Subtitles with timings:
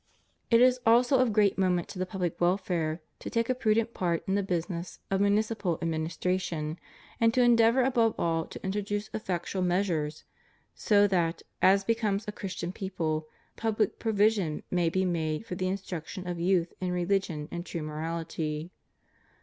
[0.49, 4.27] It is also of great moment to the public welfare to take a prudent part
[4.27, 6.79] in the business of municipal administration,
[7.19, 10.23] and to endeavor above all to introduce effectual measures,
[10.73, 13.27] so that, as becomes a Christian people,
[13.57, 18.71] pubUc provision may be made for the instruction of youth in religion and true morality.